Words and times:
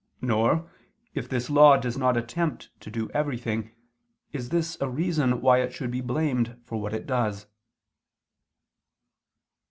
Nor, 0.21 0.67
if 1.13 1.29
this 1.29 1.47
law 1.47 1.77
does 1.77 1.95
not 1.95 2.17
attempt 2.17 2.71
to 2.79 2.89
do 2.89 3.11
everything, 3.11 3.75
is 4.31 4.49
this 4.49 4.75
a 4.81 4.89
reason 4.89 5.41
why 5.41 5.59
it 5.61 5.73
should 5.73 5.91
be 5.91 6.01
blamed 6.01 6.59
for 6.65 6.81
what 6.81 6.91
it 6.95 7.05
does." 7.05 7.45